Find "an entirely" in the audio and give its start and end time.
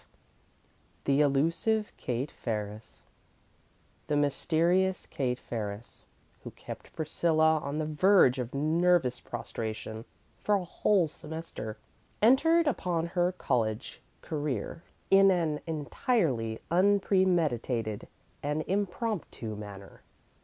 15.29-16.57